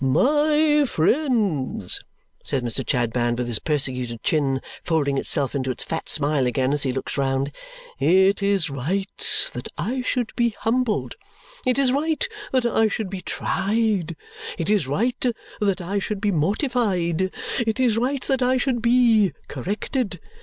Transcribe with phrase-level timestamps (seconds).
[0.03, 2.01] "My friends,"
[2.43, 2.83] says Mr.
[2.83, 7.19] Chadband with his persecuted chin folding itself into its fat smile again as he looks
[7.19, 7.51] round,
[7.99, 11.13] "it is right that I should be humbled,
[11.67, 14.15] it is right that I should be tried,
[14.57, 15.23] it is right
[15.59, 20.19] that I should be mortified, it is right that I should be corrected.